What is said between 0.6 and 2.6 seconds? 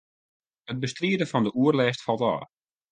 It bestriden fan de oerlêst falt ôf.